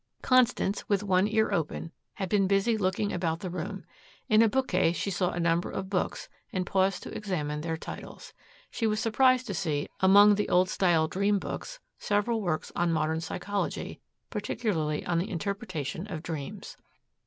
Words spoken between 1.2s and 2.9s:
ear open, had been busy